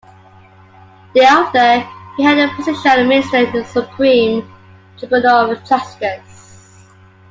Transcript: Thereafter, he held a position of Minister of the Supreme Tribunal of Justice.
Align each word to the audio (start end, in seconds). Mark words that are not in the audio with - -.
Thereafter, 1.13 1.87
he 2.17 2.23
held 2.23 2.39
a 2.39 2.51
position 2.55 3.01
of 3.01 3.05
Minister 3.05 3.45
of 3.45 3.53
the 3.53 3.63
Supreme 3.65 4.51
Tribunal 4.97 5.51
of 5.51 5.63
Justice. 5.63 6.87